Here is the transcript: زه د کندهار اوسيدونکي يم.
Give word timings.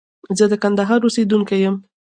زه 0.37 0.45
د 0.51 0.53
کندهار 0.63 0.99
اوسيدونکي 1.03 1.57
يم. 1.65 1.75